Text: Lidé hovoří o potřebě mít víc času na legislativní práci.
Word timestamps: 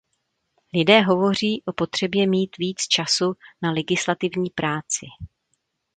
Lidé 0.73 1.01
hovoří 1.05 1.63
o 1.65 1.73
potřebě 1.73 2.27
mít 2.27 2.57
víc 2.57 2.81
času 2.81 3.33
na 3.61 3.71
legislativní 3.71 4.49
práci. 4.49 5.05